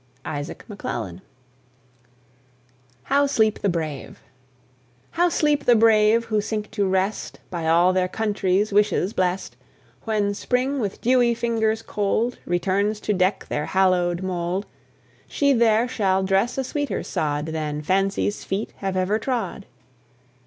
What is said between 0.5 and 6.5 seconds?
MCCLELLAN. HOW SLEEP THE BRAVE. How sleep the brave, who